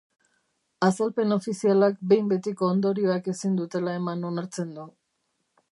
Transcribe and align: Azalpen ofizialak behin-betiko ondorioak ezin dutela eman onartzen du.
Azalpen 0.87 1.35
ofizialak 1.35 1.99
behin-betiko 2.13 2.69
ondorioak 2.77 3.31
ezin 3.35 3.61
dutela 3.61 3.97
eman 4.01 4.29
onartzen 4.33 4.75
du. 4.79 4.91